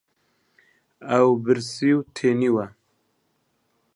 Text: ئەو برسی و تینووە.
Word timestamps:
ئەو 1.09 1.27
برسی 1.45 1.91
و 1.95 1.99
تینووە. 2.15 2.65